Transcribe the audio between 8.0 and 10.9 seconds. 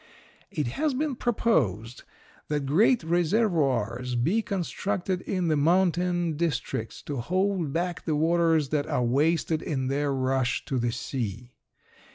the waters that are wasted in their rush to